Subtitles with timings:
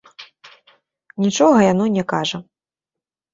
[1.25, 2.37] Нічога яно не кажа.